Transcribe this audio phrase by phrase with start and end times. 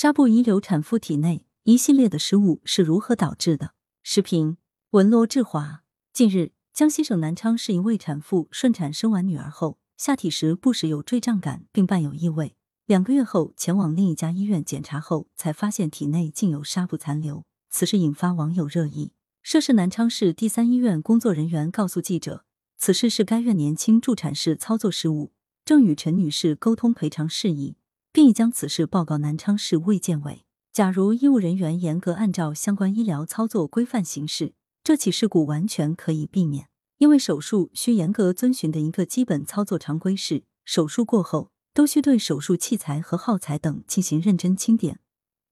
[0.00, 3.74] 纱布遗留产妇体内一系列的失误是如何导致的？
[4.02, 4.56] 视频
[4.92, 5.82] 文罗志华。
[6.10, 12.56] 近日，江西省南昌市一位产妇顺产生完女儿后，下体时不时有坠胀感，并伴有异味。
[12.86, 17.44] 两个月后前往另一家医院检查后，才发现体内竟有纱布残留。
[17.68, 19.12] 此事引发网友热议。
[19.42, 22.46] 涉事南昌市第三医院工作人员告诉记者，
[22.78, 27.76] 此事是该院年轻助产士操作失误，正与陈女士沟通赔偿事宜，
[28.12, 30.44] 并已将此事报告南昌市卫健委。
[30.72, 36.68] 假如医务人员严格按照相关医疗操作规范行事，这起事故完全可以避免。
[36.98, 41.50] 因为手术需严格遵循的一个基本操作常规是，手术过后。
[41.72, 44.98] 都需对手术器材和耗材等进行认真清点，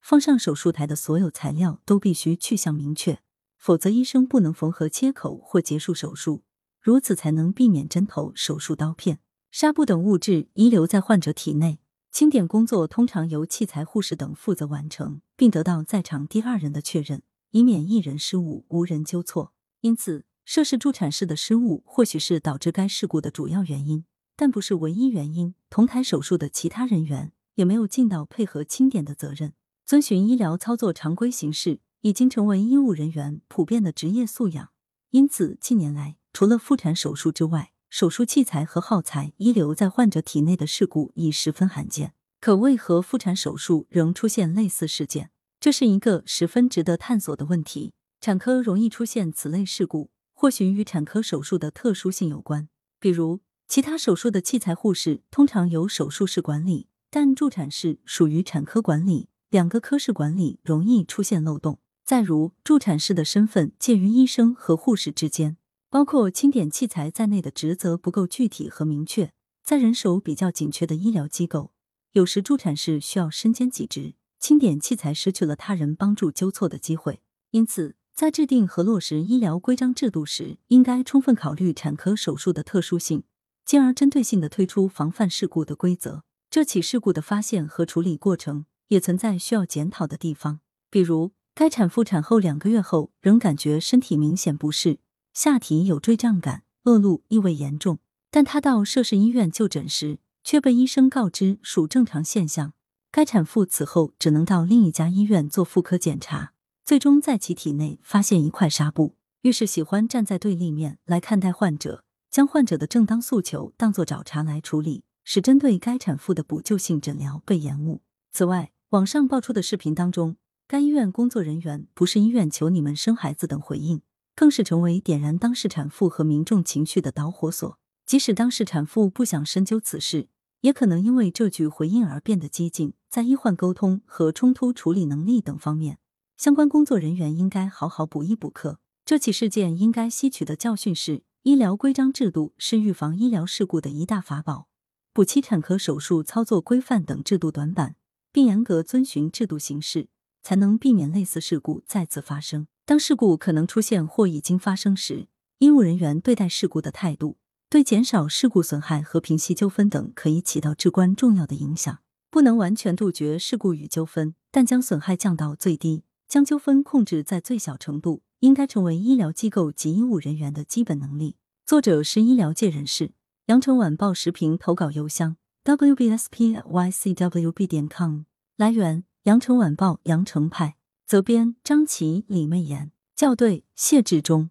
[0.01, 3.21] 放上手术台的所有材料都必须去向明确，
[3.57, 6.43] 否则医生不能缝合切口或结束手术，
[6.83, 9.21] 如此才能避免针头、手术刀片、
[9.53, 11.79] 纱布等物质遗留在患者体内。
[12.11, 19.53] 清点工作通常由器材护士等负责完成，并得到在场第二人的确认，以免一人失误无人纠错。
[19.83, 24.05] 因此，涉事助产士的失误或许是导致该事故的主要原因。
[24.35, 29.53] 但不是唯一原因，同台手术的其他人员也没有尽到配合清点的责任。
[29.85, 34.71] 遵循医疗操作常规形式已经成为医务人员普遍的职业素养，
[35.11, 42.15] 因此近年来，除了妇产手术之外，手术器材和耗材遗留在患者体内的事故已十分罕见。
[42.41, 45.31] 可为何妇产手术仍出现类似事件？
[45.59, 47.93] 这是一个十分值得探索的问题。
[48.21, 53.41] 产科容易出现此类事故，或许与产科手术的特殊性有关，比如。
[53.71, 61.79] 其他手术的器材护士通常由手术室管理，但助产士属于产科管理，两个科室管理容易出现漏洞。
[62.03, 65.59] 再如，助产士的身份介于医生和护士之间，
[65.91, 69.33] 包括清点器材在内的职责不够具体和明确。
[69.65, 71.73] 在人手比较紧缺的医疗机构，
[72.13, 77.21] 有时助产士需要身兼几职，清点器材失去了他人帮助纠错的机会。
[77.51, 83.25] 因此，在制定和落实医疗规章制度时，应该充分考虑产科手术的特殊性。
[83.65, 86.25] 进而针对性的推出防范事故的规则。
[86.49, 90.61] 这起事故的发现和处理过程也存在需要检讨的地方，
[90.91, 95.01] 比如该产妇产后两个月后仍感觉身体明显不适，
[95.39, 102.73] 下体有坠胀感，恶露异味严重，但她到涉事医院就诊时却被医生告知属正常现象。
[103.13, 106.55] 该产妇此后只能到另一家医院做妇科检查，
[106.85, 109.15] 最终在其体内发现一块纱布。
[109.43, 112.03] 遇事喜欢站在对立面来看待患者。
[112.29, 118.03] 将患者的正当诉求当作找茬来处理，使针对该产妇的补救性诊疗被延误。
[118.33, 124.03] 此外，网上爆出的视频当中，该医院工作人员不是医院求你们生孩子等回应，
[124.39, 127.77] 更是成为点燃当事产妇和民众情绪的导火索。
[128.07, 130.29] 即使当事产妇不想深究此事，
[130.61, 132.95] 也可能因为这句回应而变得激进。
[133.11, 135.99] 在医患沟通和冲突处理能力等方面，
[136.37, 138.79] 相关工作人员应该好好补一补课。
[139.05, 141.25] 这起事件应该吸取的教训是。
[141.43, 144.69] 医疗规章制度是预防医疗事故的一大法宝，
[145.13, 147.97] 补齐产科手术操作规范等制度短板，
[148.31, 150.09] 并严格遵循制度行事，
[150.45, 152.69] 才能避免类似事故再次发生。
[152.89, 155.29] 当事故可能出现或已经发生时，
[155.59, 157.37] 医务人员对待事故的态度，
[157.69, 161.99] 对减少事故损害和平息纠纷等可以起到至关重要的影响。
[162.31, 168.23] 不能完全杜绝事故与纠纷，但将损害降到最低，将纠纷控制在最小程度。
[168.41, 171.37] 应该成为医疗机构及医务人员的基本能力。
[171.67, 173.13] 作者是医疗界人士。
[173.49, 178.23] 羊城晚报时评投稿邮箱：wbspycwb 点 com。
[178.57, 180.78] 来源：羊城晚报羊城派。
[181.09, 182.93] 责编：张琦、李媚妍。
[183.17, 184.51] 校对：谢志忠。